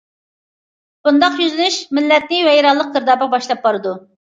بۇنداق 1.07 1.37
يۈزلىنىش 1.43 1.77
مىللەتنى 1.99 2.41
ۋەيرانلىق 2.49 2.91
گىردابىغا 2.99 3.33
باشلاپ 3.37 3.65
بارىدۇ. 3.71 3.97